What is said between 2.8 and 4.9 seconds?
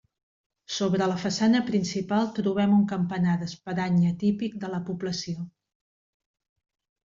campanar d'espadanya típic de la